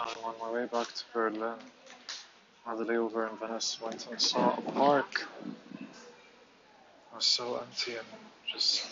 And 0.00 0.24
on 0.24 0.34
my 0.40 0.50
way 0.50 0.66
back 0.66 0.86
to 0.86 1.04
Berlin, 1.12 1.58
had 2.64 2.78
a 2.78 2.84
layover 2.84 3.30
in 3.30 3.36
Venice, 3.36 3.78
went 3.82 4.06
and 4.10 4.20
saw 4.20 4.56
a 4.56 4.62
park. 4.72 5.26
It 5.78 5.86
was 7.14 7.26
so 7.26 7.56
empty 7.56 7.96
and 7.96 8.06
just 8.50 8.86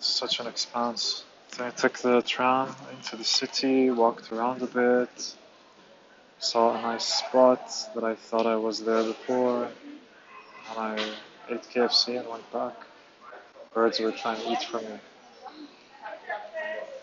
such 0.00 0.40
an 0.40 0.48
expanse. 0.48 1.24
So 1.52 1.64
I 1.64 1.70
took 1.70 1.98
the 1.98 2.22
tram 2.22 2.74
into 2.90 3.16
the 3.16 3.24
city, 3.24 3.90
walked 3.90 4.32
around 4.32 4.62
a 4.62 4.66
bit, 4.66 5.34
saw 6.40 6.76
a 6.76 6.82
nice 6.82 7.04
spot 7.04 7.72
that 7.94 8.02
I 8.02 8.16
thought 8.16 8.46
I 8.46 8.56
was 8.56 8.84
there 8.84 9.04
before, 9.04 9.64
and 10.70 10.78
I 10.78 10.94
ate 11.50 11.62
KFC 11.62 12.18
and 12.18 12.28
went 12.28 12.52
back. 12.52 12.74
Birds 13.74 14.00
were 14.00 14.10
trying 14.10 14.40
to 14.40 14.50
eat 14.50 14.62
from 14.64 14.84
me. 14.86 14.98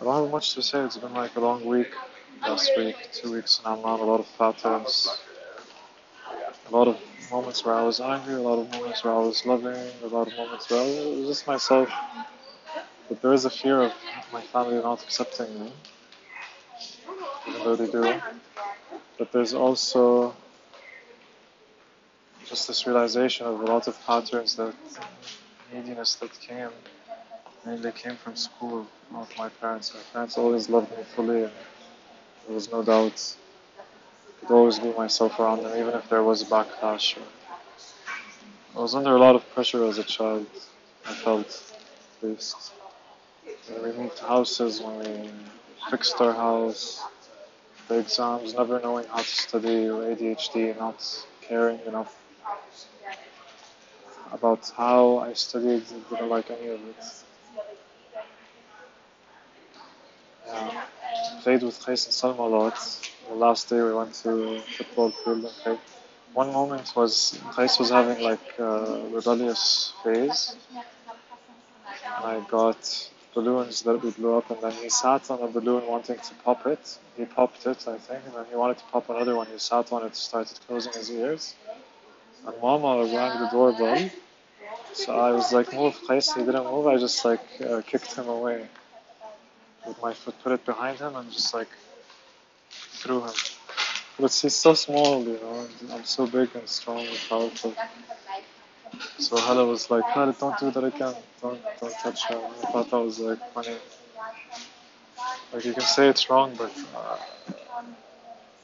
I 0.02 0.04
don't 0.04 0.24
have 0.24 0.32
much 0.32 0.56
to 0.56 0.62
say. 0.62 0.80
It's 0.84 0.98
been 0.98 1.14
like 1.14 1.36
a 1.38 1.40
long 1.40 1.64
week 1.66 1.94
last 2.42 2.76
week, 2.78 2.96
two 3.14 3.32
weeks 3.34 3.62
now. 3.64 3.76
Not 3.76 4.00
a 4.00 4.04
lot 4.04 4.20
of 4.20 4.38
patterns. 4.38 5.20
A 6.68 6.76
lot 6.76 6.88
of 6.88 7.00
moments 7.32 7.64
where 7.64 7.76
I 7.76 7.84
was 7.84 8.00
angry, 8.00 8.36
a 8.36 8.42
lot 8.42 8.60
of 8.60 8.72
moments 8.72 9.04
where 9.04 9.14
I 9.14 9.20
was 9.20 9.46
loving, 9.46 9.92
a 10.04 10.08
lot 10.08 10.28
of 10.28 10.38
moments 10.38 10.70
where 10.70 10.82
I 10.82 10.84
was 10.84 11.28
just 11.28 11.48
myself. 11.48 11.90
But 13.08 13.22
there 13.22 13.34
is 13.34 13.46
a 13.46 13.50
fear 13.50 13.82
of 13.82 13.94
my 14.34 14.42
family 14.42 14.82
not 14.82 15.04
accepting 15.04 15.60
me, 15.60 15.72
even 17.48 17.64
though 17.64 17.76
they 17.76 17.88
do. 17.92 18.22
But 19.18 19.32
there's 19.32 19.54
also 19.54 20.36
just 22.46 22.68
this 22.68 22.86
realization 22.88 23.46
of 23.48 23.60
a 23.62 23.66
lot 23.66 23.88
of 23.88 24.00
patterns 24.06 24.56
that 24.56 24.76
neediness 25.74 26.16
that 26.16 26.40
came 26.40 26.70
mainly 27.66 27.92
came 27.92 28.16
from 28.16 28.36
school, 28.36 28.88
not 29.12 29.28
my 29.38 29.50
parents. 29.50 29.94
My 29.94 30.02
parents 30.14 30.38
always 30.38 30.70
loved 30.70 30.92
me 30.98 31.04
fully, 31.16 31.44
and 31.44 31.52
there 32.46 32.56
was 32.56 32.72
no 32.72 32.84
doubt 32.84 33.36
I 33.80 34.46
could 34.46 34.54
always 34.54 34.80
be 34.80 34.94
myself 34.94 35.40
around 35.40 35.64
them, 35.64 35.78
even 35.78 35.94
if 35.94 36.08
there 36.10 36.24
was 36.24 36.44
backlash. 36.44 37.18
I 38.76 38.80
was 38.80 38.94
under 38.94 39.16
a 39.16 39.20
lot 39.20 39.36
of 39.36 39.50
pressure 39.54 39.86
as 39.86 39.98
a 39.98 40.04
child, 40.04 40.46
I 41.06 41.14
felt, 41.14 41.74
at 42.22 42.30
least. 42.30 42.72
When 43.70 43.84
we 43.84 43.92
moved 43.98 44.20
houses, 44.20 44.82
when 44.82 45.00
we 45.00 45.30
fixed 45.90 46.20
our 46.22 46.34
house, 46.34 47.02
the 47.88 48.00
exams, 48.00 48.54
never 48.54 48.80
knowing 48.80 49.06
how 49.08 49.18
to 49.18 49.24
study, 49.24 49.88
or 49.88 50.04
ADHD, 50.04 50.78
not 50.78 51.26
caring 51.42 51.80
enough 51.88 52.16
about 54.32 54.70
how 54.76 55.20
I 55.20 55.34
studied, 55.34 55.84
didn't 56.10 56.30
like 56.30 56.52
any 56.52 56.68
of 56.68 56.80
it. 56.90 57.06
Yeah. 60.48 60.86
Played 61.46 61.62
with 61.62 61.80
Qais 61.80 62.08
and 62.08 62.16
Salma 62.20 62.40
a 62.40 62.50
lot. 62.58 62.78
The 63.30 63.36
last 63.36 63.70
day 63.70 63.80
we 63.80 63.94
went 63.94 64.16
to 64.24 64.60
football 64.62 65.12
field 65.12 65.44
and 65.46 65.54
played. 65.62 65.78
One 66.34 66.52
moment 66.52 66.92
was 66.96 67.40
Qais 67.54 67.78
was 67.78 67.92
having 67.92 68.24
like 68.24 68.58
a 68.58 69.06
rebellious 69.12 69.94
phase. 70.04 70.56
I 72.04 72.44
got 72.50 72.82
balloons 73.36 73.84
that 73.84 74.02
we 74.02 74.10
blew 74.10 74.36
up 74.36 74.50
and 74.50 74.60
then 74.60 74.72
he 74.72 74.90
sat 74.90 75.30
on 75.30 75.40
a 75.44 75.48
balloon 75.48 75.86
wanting 75.86 76.18
to 76.18 76.34
pop 76.44 76.66
it. 76.66 76.98
He 77.16 77.26
popped 77.26 77.64
it, 77.68 77.88
I 77.88 78.00
think, 78.00 78.22
and 78.26 78.34
then 78.34 78.46
he 78.50 78.56
wanted 78.56 78.80
to 78.80 78.86
pop 78.86 79.08
another 79.12 79.36
one. 79.36 79.46
He 79.46 79.60
sat 79.60 79.94
on 79.94 80.04
it, 80.04 80.16
started 80.16 80.60
closing 80.66 80.94
his 80.94 81.12
ears. 81.12 81.54
And 82.48 82.56
Mama 82.60 83.04
rang 83.04 83.40
the 83.40 83.50
doorbell. 83.52 84.10
So 84.94 85.16
I 85.16 85.30
was 85.30 85.54
like, 85.54 85.72
move, 85.74 85.96
Qais. 86.08 86.36
He 86.36 86.44
didn't 86.44 86.64
move. 86.64 86.88
I 86.88 86.98
just 86.98 87.24
like 87.24 87.46
uh, 87.62 87.84
kicked 87.86 88.16
him 88.16 88.30
away 88.30 88.68
with 89.88 90.02
my 90.02 90.14
foot, 90.14 90.36
put 90.44 90.52
it 90.52 90.66
behind 90.66 91.00
him, 91.00 91.16
and 91.16 91.32
just 91.32 91.54
like 91.54 91.70
threw 92.70 93.22
him. 93.22 93.34
But 94.20 94.34
he's 94.34 94.56
so 94.56 94.74
small, 94.74 95.24
you 95.24 95.34
know. 95.34 95.68
I'm 95.92 96.06
so 96.06 96.26
big 96.26 96.50
and 96.56 96.68
strong 96.70 97.00
and 97.00 97.20
powerful. 97.30 97.74
So 99.18 99.38
Hala 99.38 99.66
was 99.66 99.90
like, 99.92 100.06
Khalid, 100.14 100.38
don't 100.40 100.58
do 100.58 100.72
that 100.72 100.84
again. 100.84 101.16
Don't 101.42 101.60
don't 101.82 101.94
touch 101.96 102.26
her. 102.26 102.36
I 102.36 102.72
thought 102.72 102.90
that 102.92 103.00
was 103.00 103.20
like 103.20 103.40
funny. 103.54 103.76
Like 105.54 105.66
you 105.66 105.74
can 105.74 105.82
say 105.82 106.08
it's 106.08 106.30
wrong, 106.30 106.56
but 106.58 106.72
uh, 106.96 107.18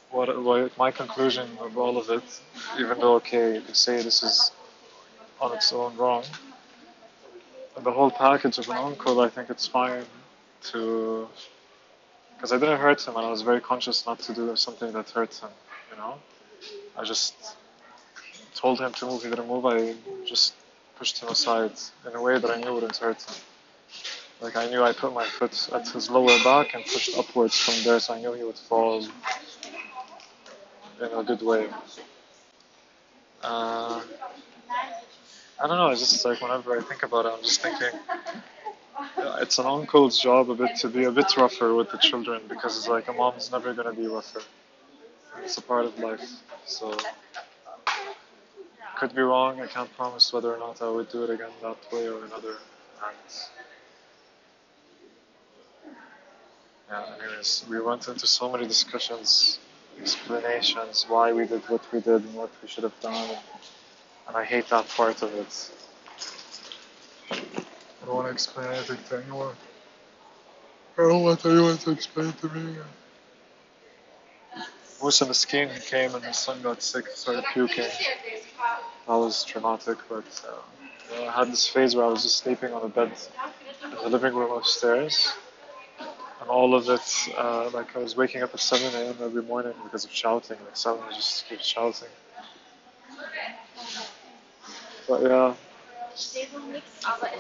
what, 0.10 0.42
what 0.44 0.78
my 0.78 0.92
conclusion 0.92 1.48
of 1.60 1.78
all 1.78 1.98
of 1.98 2.10
it, 2.10 2.24
even 2.80 3.00
though 3.00 3.16
okay, 3.16 3.56
you 3.56 3.62
can 3.62 3.74
say 3.74 4.02
this 4.02 4.24
is 4.24 4.52
on 5.40 5.54
its 5.56 5.72
own 5.74 5.96
wrong. 5.98 6.24
And 7.76 7.86
the 7.86 7.92
whole 7.92 8.12
package 8.12 8.58
of 8.58 8.70
an 8.70 8.78
uncle, 8.78 9.22
I 9.22 9.30
think 9.30 9.50
it's 9.50 9.68
fine 9.68 10.06
to, 10.64 11.28
because 12.36 12.52
I 12.52 12.58
didn't 12.58 12.80
hurt 12.80 13.06
him, 13.08 13.16
and 13.16 13.26
I 13.26 13.30
was 13.30 13.42
very 13.42 13.62
conscious 13.62 14.06
not 14.06 14.20
to 14.20 14.34
do 14.34 14.56
something 14.56 14.92
that 14.94 15.10
hurts 15.10 15.40
him. 15.40 15.50
You 15.92 15.98
know, 15.98 16.16
I 16.98 17.04
just 17.04 17.36
told 18.56 18.80
him 18.80 18.92
to 18.94 19.06
move. 19.06 19.24
He 19.24 19.30
didn't 19.30 19.48
move. 19.48 19.66
I 19.66 19.96
just 20.26 20.54
pushed 20.98 21.22
him 21.22 21.30
aside 21.30 21.72
in 22.08 22.16
a 22.16 22.22
way 22.22 22.38
that 22.40 22.50
I 22.50 22.62
knew 22.62 22.74
wouldn't 22.74 22.98
hurt 22.98 23.22
him. 23.22 23.36
Like 24.42 24.56
I 24.56 24.68
knew 24.70 24.84
I 24.84 24.92
put 24.92 25.14
my 25.14 25.26
foot 25.26 25.70
at 25.74 25.88
his 25.88 26.10
lower 26.10 26.38
back 26.44 26.74
and 26.74 26.84
pushed 26.84 27.18
upwards 27.18 27.58
from 27.58 27.76
there, 27.84 28.00
so 28.00 28.14
I 28.14 28.20
knew 28.20 28.34
he 28.34 28.44
would 28.44 28.58
fall 28.58 29.04
in 31.00 31.20
a 31.20 31.24
good 31.24 31.42
way. 31.42 31.68
Uh, 33.44 34.02
I 35.60 35.68
don't 35.68 35.78
know. 35.78 35.90
It's 35.90 36.02
just 36.02 36.26
like 36.26 36.42
whenever 36.42 36.78
I 36.78 36.82
think 36.82 37.04
about 37.04 37.26
it, 37.26 37.34
I'm 37.36 37.44
just 37.44 37.62
thinking 37.62 38.00
it's 39.42 39.60
an 39.60 39.66
uncle's 39.66 40.20
job 40.20 40.50
a 40.50 40.56
bit 40.56 40.76
to 40.78 40.90
be 40.90 41.06
a 41.06 41.12
bit 41.12 41.36
rougher 41.38 41.74
with 41.76 41.92
the 41.92 41.98
children 41.98 42.42
because 42.50 42.78
it's 42.78 42.88
like 42.88 43.08
a 43.08 43.14
mom's 43.14 43.52
never 43.52 43.74
gonna 43.74 43.94
be 43.94 44.08
rougher. 44.08 44.42
It's 45.44 45.58
a 45.58 45.62
part 45.62 45.86
of 45.86 45.98
life. 46.00 46.28
So 46.66 46.98
could 48.98 49.16
be 49.16 49.22
wrong. 49.22 49.60
I 49.62 49.68
can't 49.68 49.92
promise 49.98 50.32
whether 50.32 50.54
or 50.54 50.60
not 50.60 50.82
I 50.82 50.90
would 50.90 51.10
do 51.10 51.24
it 51.24 51.32
again 51.32 51.50
that 51.62 51.78
way 51.92 52.08
or 52.08 52.24
another. 52.26 52.58
And 53.08 53.18
yeah, 56.90 57.06
anyways, 57.24 57.66
we 57.70 57.82
went 57.82 58.08
into 58.08 58.28
so 58.28 58.52
many 58.52 58.68
discussions, 58.68 59.60
explanations, 60.00 61.06
why 61.08 61.34
we 61.34 61.48
did 61.48 61.62
what 61.70 61.82
we 61.92 62.00
did 62.02 62.24
and 62.24 62.36
what 62.36 62.52
we 62.62 62.68
should 62.68 62.84
have 62.84 63.00
done. 63.02 63.38
And 64.28 64.38
I 64.38 64.44
hate 64.46 64.70
that 64.70 64.88
part 64.90 65.22
of 65.24 65.34
it. 65.34 65.72
I 68.02 68.06
don't 68.06 68.16
want 68.16 68.28
to 68.28 68.34
explain 68.34 68.68
anything 68.68 68.98
to 69.10 69.24
anyone. 69.24 69.56
I 70.98 71.02
don't 71.04 71.24
want 71.24 71.46
anyone 71.46 71.78
to 71.80 71.92
explain 71.92 72.34
to 72.34 72.50
me. 72.50 72.76
Musa 75.02 75.26
Miskin 75.26 75.70
came 75.88 76.14
and 76.16 76.24
his 76.24 76.38
son 76.38 76.62
got 76.62 76.82
sick, 76.82 77.08
started 77.08 77.44
puking. 77.54 77.86
That 79.08 79.16
was 79.16 79.44
traumatic, 79.44 79.98
but 80.10 80.26
uh, 80.48 80.54
you 81.14 81.22
know, 81.22 81.30
I 81.30 81.32
had 81.32 81.52
this 81.52 81.68
phase 81.68 81.96
where 81.96 82.06
I 82.06 82.10
was 82.10 82.24
just 82.24 82.38
sleeping 82.38 82.74
on 82.74 82.84
a 82.84 82.90
bed 82.90 83.12
in 83.84 83.92
the 83.92 84.10
living 84.10 84.34
room 84.36 84.52
upstairs. 84.52 85.34
And 86.42 86.50
all 86.50 86.76
of 86.76 86.90
it, 86.90 87.02
uh, 87.38 87.70
like 87.72 87.96
I 87.96 88.00
was 88.00 88.16
waking 88.16 88.42
up 88.44 88.54
at 88.54 88.60
7 88.60 89.02
a.m. 89.02 89.16
every 89.22 89.44
morning 89.44 89.74
because 89.84 90.06
of 90.06 90.12
shouting. 90.12 90.58
Like 90.66 90.76
someone 90.78 91.08
just 91.14 91.48
keeps 91.48 91.66
shouting. 91.66 92.10
But 95.08 95.22
yeah, 95.24 95.54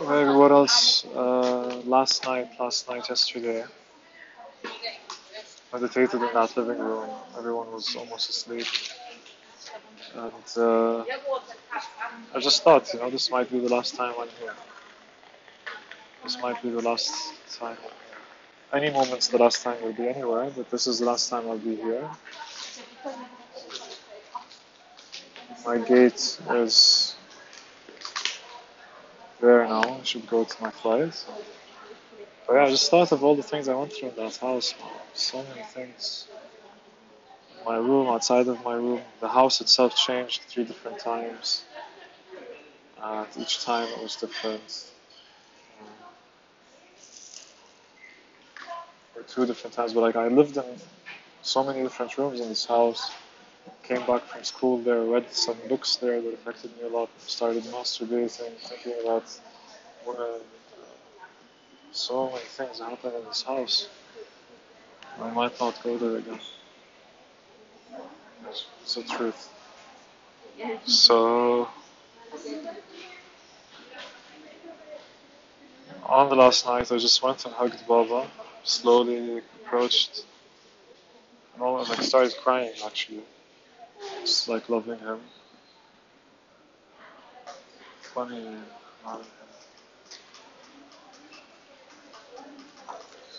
maybe 0.08 0.30
what 0.32 0.52
else? 0.52 1.06
Uh, 1.06 1.82
last 1.86 2.26
night, 2.26 2.50
last 2.60 2.90
night, 2.90 3.10
yesterday, 3.10 3.66
meditated 5.74 6.22
in 6.22 6.34
that 6.34 6.56
living 6.58 6.80
room. 6.80 7.10
Everyone 7.38 7.72
was 7.72 7.96
almost 7.96 8.30
asleep. 8.30 8.68
And 10.16 10.58
uh, 10.58 11.04
I 12.36 12.40
just 12.40 12.64
thought, 12.64 12.94
you 12.94 13.00
know, 13.00 13.10
this 13.10 13.32
might 13.32 13.50
be 13.52 13.60
the 13.60 13.70
last 13.70 13.96
time 13.96 14.14
I'm 14.20 14.30
here. 14.40 14.54
This 16.24 16.40
might 16.42 16.62
be 16.62 16.70
the 16.70 16.82
last 16.82 17.14
time 17.60 17.78
Any 18.74 18.92
moment's 18.92 19.28
the 19.30 19.38
last 19.38 19.64
time 19.64 19.78
we'll 19.82 19.94
be 19.94 20.08
anywhere, 20.08 20.52
but 20.56 20.70
this 20.70 20.88
is 20.88 21.00
the 21.00 21.06
last 21.06 21.30
time 21.30 21.48
I'll 21.50 21.58
be 21.58 21.76
here. 21.76 22.10
My 25.66 25.78
gate 25.78 26.40
is 26.52 27.11
there 29.42 29.66
now. 29.68 29.82
I 30.00 30.04
should 30.04 30.28
go 30.28 30.44
to 30.44 30.64
my 30.64 30.72
flight. 30.72 31.26
But 32.48 32.54
yeah, 32.56 32.64
I 32.64 32.70
just 32.70 32.90
thought 32.90 33.12
of 33.12 33.24
all 33.24 33.36
the 33.36 33.44
things 33.44 33.68
I 33.68 33.76
went 33.76 33.94
through 33.94 34.10
in 34.10 34.16
that 34.18 34.38
house. 34.38 34.74
So 35.14 35.44
many 35.44 35.64
things. 35.64 36.28
My 37.66 37.78
room, 37.78 38.08
outside 38.08 38.48
of 38.48 38.64
my 38.64 38.76
room. 38.76 39.02
The 39.20 39.28
house 39.28 39.62
itself 39.62 39.96
changed 39.96 40.42
three 40.48 40.64
different 40.64 41.00
times. 41.00 41.64
And 43.02 43.28
each 43.38 43.64
time 43.64 43.88
it 43.90 44.02
was 44.02 44.16
different. 44.16 44.92
Or 49.16 49.24
two 49.24 49.46
different 49.46 49.76
times. 49.76 49.94
But 49.94 50.02
like 50.02 50.16
I 50.16 50.28
lived 50.28 50.58
in 50.58 50.66
so 51.42 51.64
many 51.64 51.82
different 51.84 52.18
rooms 52.18 52.40
in 52.40 52.50
this 52.50 52.66
house. 52.66 53.12
Came 53.84 54.06
back 54.06 54.24
from 54.24 54.44
school 54.44 54.78
there, 54.78 55.02
read 55.02 55.34
some 55.34 55.58
books 55.68 55.96
there 55.98 56.22
that 56.22 56.34
affected 56.34 56.76
me 56.78 56.84
a 56.84 56.88
lot. 56.88 57.10
Started 57.26 57.64
masturbating, 57.64 58.56
thinking 58.58 58.94
about 59.04 59.24
women. 60.06 60.42
So 61.92 62.30
many 62.30 62.46
things 62.46 62.80
happened 62.80 63.16
in 63.16 63.26
this 63.26 63.42
house. 63.44 63.90
I 65.20 65.30
might 65.32 65.60
not 65.60 65.82
go 65.84 65.98
there 65.98 66.18
again. 66.18 66.40
It's 68.50 68.96
the 68.96 69.04
truth. 69.04 69.50
So, 70.86 71.68
on 76.06 76.30
the 76.30 76.36
last 76.36 76.66
night, 76.66 76.92
I 76.92 76.98
just 76.98 77.22
went 77.22 77.46
and 77.46 77.54
hugged 77.54 77.86
Baba, 77.88 78.30
slowly 78.64 79.42
approached, 79.64 80.26
and 81.54 81.64
almost 81.64 81.90
like 81.90 82.02
started 82.02 82.36
crying 82.44 82.74
actually. 82.86 83.24
Just 84.22 84.48
like 84.48 84.70
loving 84.70 85.00
him. 85.00 85.20
Funny. 88.14 88.56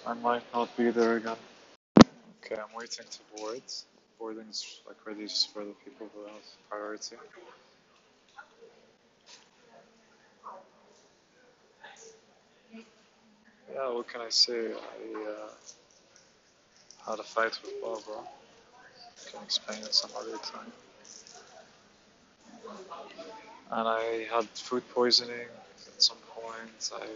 I 0.05 0.15
might 0.15 0.43
not 0.53 0.77
be 0.77 0.91
there 0.91 1.17
again. 1.19 1.37
Okay, 2.45 2.57
I'm 2.57 2.75
waiting 2.77 3.07
to 3.09 3.19
board. 3.37 3.63
Boarding 4.19 4.49
is 4.51 4.81
like 4.87 4.97
ready 5.07 5.23
just 5.23 5.53
for 5.53 5.65
the 5.65 5.75
people 5.85 6.09
who 6.13 6.25
have 6.25 6.43
priority. 6.69 7.17
Yeah, 13.73 13.91
what 13.93 14.09
can 14.09 14.21
I 14.21 14.31
say? 14.31 14.73
I 14.73 15.31
uh, 15.31 15.49
had 17.11 17.21
a 17.21 17.23
fight 17.23 17.59
with 17.63 17.81
Barbara. 17.81 18.25
Can 19.33 19.43
explain 19.45 19.79
it 19.83 19.95
some 19.95 20.11
other 20.19 20.37
time. 20.39 20.73
And 23.71 23.89
I 23.89 24.27
had 24.31 24.45
food 24.51 24.83
poisoning 24.95 25.49
at 25.87 26.03
some 26.03 26.19
point. 26.35 26.91
I 26.95 27.07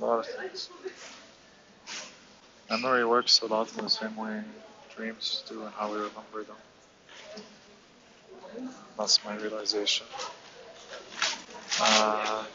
a 0.00 0.04
lot 0.04 0.20
of 0.20 0.26
things. 0.26 0.68
Memory 2.70 3.04
works 3.04 3.40
a 3.40 3.46
lot 3.46 3.76
in 3.76 3.84
the 3.84 3.90
same 3.90 4.16
way 4.16 4.42
dreams 4.96 5.44
do 5.48 5.62
and 5.62 5.72
how 5.74 5.88
we 5.92 5.96
remember 5.96 6.42
them. 6.44 6.56
That's 8.98 9.22
my 9.24 9.36
realization. 9.36 10.06
And 11.82 12.46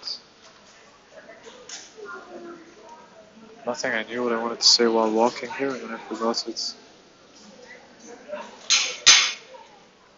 nothing 3.65 3.91
I 3.91 4.03
knew 4.03 4.23
what 4.23 4.33
I 4.33 4.41
wanted 4.41 4.59
to 4.59 4.65
say 4.65 4.87
while 4.87 5.11
walking 5.11 5.51
here 5.51 5.69
and 5.69 5.91
I 5.91 5.97
forgot 5.97 6.47
it. 6.47 6.73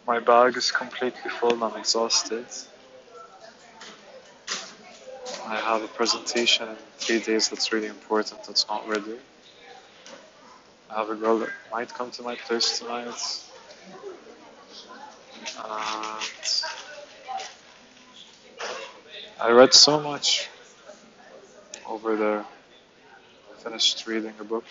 My 0.05 0.19
bag 0.19 0.57
is 0.57 0.71
completely 0.71 1.31
full, 1.31 1.63
I'm 1.63 1.77
exhausted. 1.77 2.45
I 5.45 5.55
have 5.55 5.81
a 5.83 5.87
presentation 5.87 6.67
in 6.69 6.75
three 6.97 7.19
days 7.19 7.49
that's 7.49 7.71
really 7.71 7.87
important 7.87 8.43
that's 8.43 8.67
not 8.67 8.87
ready. 8.87 9.17
I 10.89 10.95
have 10.99 11.09
a 11.09 11.15
girl 11.15 11.39
that 11.39 11.49
might 11.71 11.93
come 11.93 12.11
to 12.11 12.23
my 12.23 12.35
place 12.35 12.79
tonight. 12.79 13.15
And 15.57 15.63
I 19.41 19.51
read 19.51 19.73
so 19.73 19.99
much 19.99 20.49
over 21.87 22.15
there. 22.17 22.39
I 22.39 23.63
finished 23.63 24.05
reading 24.07 24.33
a 24.39 24.43
book. 24.43 24.65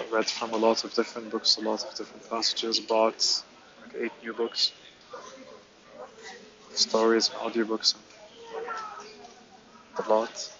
I 0.00 0.04
read 0.14 0.26
from 0.26 0.52
a 0.54 0.56
lot 0.56 0.84
of 0.84 0.94
different 0.94 1.30
books, 1.30 1.58
a 1.58 1.60
lot 1.60 1.84
of 1.84 1.94
different 1.94 2.28
passages, 2.30 2.80
bought 2.80 3.42
like 3.82 3.94
eight 4.04 4.12
new 4.22 4.32
books, 4.32 4.72
stories 6.74 7.28
and 7.30 7.38
audiobooks, 7.38 7.94
and 9.96 10.06
a 10.06 10.08
lot. 10.10 10.50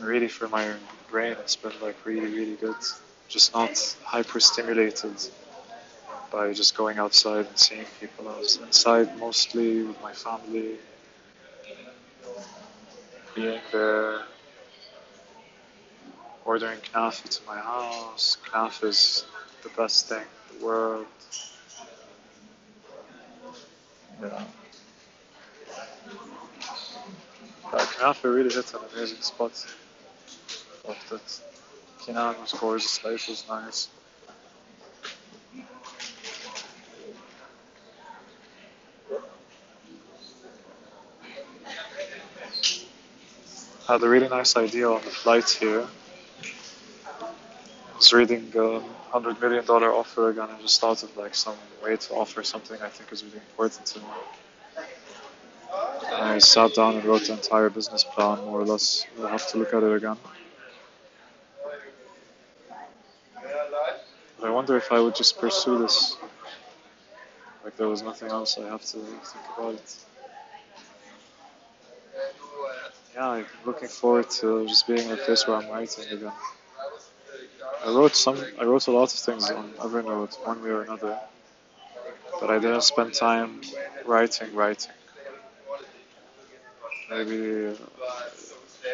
Really, 0.00 0.28
for 0.28 0.48
my 0.48 0.74
brain, 1.10 1.36
it's 1.40 1.56
been 1.56 1.72
like 1.80 1.96
really, 2.04 2.28
really 2.28 2.56
good. 2.56 2.76
Just 3.28 3.54
not 3.54 3.96
hyper 4.04 4.40
stimulated 4.40 5.14
by 6.32 6.52
just 6.52 6.76
going 6.76 6.98
outside 6.98 7.46
and 7.46 7.58
seeing 7.58 7.86
people. 8.00 8.28
I 8.28 8.38
was 8.38 8.56
inside 8.56 9.16
mostly 9.18 9.82
with 9.82 10.00
my 10.02 10.12
family, 10.12 10.78
being 13.34 13.60
there, 13.72 14.22
ordering 16.44 16.78
knafe 16.94 17.28
to 17.28 17.40
my 17.46 17.58
house. 17.58 18.36
Knafe 18.52 18.84
is 18.84 19.24
the 19.62 19.68
best 19.70 20.08
thing 20.08 20.22
in 20.50 20.58
the 20.58 20.64
world. 20.64 21.06
Yeah. 24.20 24.44
Knafe 27.72 28.24
really 28.24 28.52
hit 28.52 28.74
an 28.74 28.80
amazing 28.94 29.20
spot. 29.20 29.52
Loved 30.86 31.12
it. 31.12 31.40
Kinan 32.00 32.40
was 32.40 32.52
gorgeous, 32.52 33.04
life 33.04 33.28
was 33.28 33.44
nice. 33.48 33.88
Had 43.86 44.02
a 44.02 44.08
really 44.08 44.28
nice 44.28 44.56
idea 44.56 44.88
on 44.88 45.02
the 45.02 45.10
flight 45.10 45.48
here. 45.48 45.86
Reading 48.12 48.52
a 48.56 48.80
hundred 49.10 49.40
million 49.40 49.64
dollar 49.64 49.90
offer 49.90 50.28
again 50.28 50.50
and 50.50 50.60
just 50.60 50.78
thought 50.80 51.02
of 51.02 51.16
like 51.16 51.34
some 51.34 51.56
way 51.82 51.96
to 51.96 52.14
offer 52.14 52.42
something 52.42 52.78
I 52.82 52.90
think 52.90 53.10
is 53.10 53.24
really 53.24 53.38
important 53.38 53.86
to 53.86 53.98
me. 54.00 54.04
I 56.12 56.36
sat 56.36 56.74
down 56.74 56.96
and 56.96 57.04
wrote 57.06 57.24
the 57.24 57.32
entire 57.32 57.70
business 57.70 58.04
plan 58.04 58.38
more 58.44 58.60
or 58.60 58.66
less. 58.66 59.06
I'll 59.18 59.28
have 59.28 59.46
to 59.48 59.56
look 59.58 59.72
at 59.72 59.82
it 59.82 59.94
again. 59.94 60.18
But 64.38 64.46
I 64.46 64.50
wonder 64.50 64.76
if 64.76 64.92
I 64.92 65.00
would 65.00 65.14
just 65.14 65.38
pursue 65.40 65.78
this. 65.78 66.16
Like 67.64 67.76
there 67.78 67.88
was 67.88 68.02
nothing 68.02 68.28
else 68.28 68.58
I 68.58 68.68
have 68.68 68.82
to 68.82 68.98
think 68.98 69.44
about 69.56 69.74
it. 69.74 69.96
Yeah, 73.14 73.28
I'm 73.28 73.46
looking 73.64 73.88
forward 73.88 74.28
to 74.40 74.66
just 74.66 74.86
being 74.86 75.06
in 75.08 75.12
a 75.12 75.16
place 75.16 75.46
where 75.46 75.56
I'm 75.56 75.70
writing 75.70 76.04
again. 76.12 76.32
I 77.84 77.90
wrote 77.90 78.14
some, 78.14 78.38
I 78.60 78.64
wrote 78.64 78.86
a 78.86 78.92
lot 78.92 79.12
of 79.12 79.18
things 79.18 79.50
on 79.50 79.72
Evernote, 79.74 80.34
one 80.46 80.62
way 80.62 80.70
or 80.70 80.82
another, 80.82 81.18
but 82.40 82.50
I 82.50 82.58
didn't 82.58 82.82
spend 82.82 83.14
time 83.14 83.60
writing, 84.06 84.54
writing. 84.54 84.92
Maybe 87.10 87.66
uh, 87.66 87.74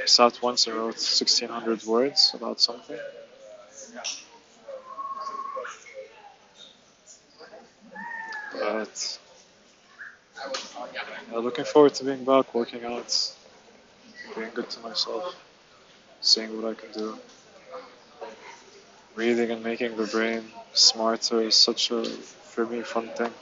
I 0.02 0.06
sat 0.06 0.40
once 0.42 0.66
and 0.66 0.76
wrote 0.76 0.96
1600 0.96 1.84
words 1.84 2.32
about 2.34 2.60
something. 2.60 2.98
But 8.52 9.18
yeah, 10.94 11.38
looking 11.38 11.64
forward 11.64 11.94
to 11.94 12.04
being 12.04 12.24
back, 12.24 12.54
working 12.54 12.84
out, 12.84 13.32
being 14.36 14.50
good 14.54 14.70
to 14.70 14.80
myself, 14.80 15.36
seeing 16.20 16.60
what 16.60 16.70
I 16.70 16.74
can 16.80 16.92
do. 16.92 17.18
Reading 19.18 19.50
and 19.50 19.64
making 19.64 19.96
the 19.96 20.06
brain 20.06 20.44
smarter 20.74 21.42
is 21.42 21.56
such 21.56 21.90
a, 21.90 22.04
for 22.04 22.64
me, 22.64 22.82
fun 22.82 23.08
thing. 23.08 23.32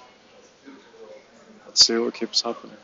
Let's 1.67 1.87
see 1.87 1.99
what 1.99 2.15
keeps 2.15 2.41
happening. 2.41 2.79